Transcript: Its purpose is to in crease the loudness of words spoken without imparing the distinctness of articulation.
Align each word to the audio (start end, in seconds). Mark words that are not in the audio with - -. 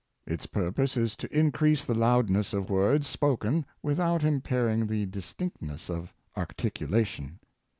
Its 0.25 0.47
purpose 0.47 0.97
is 0.97 1.15
to 1.15 1.31
in 1.31 1.51
crease 1.51 1.85
the 1.85 1.93
loudness 1.93 2.53
of 2.55 2.71
words 2.71 3.05
spoken 3.07 3.67
without 3.83 4.23
imparing 4.23 4.87
the 4.87 5.05
distinctness 5.05 5.91
of 5.91 6.11
articulation. 6.35 7.37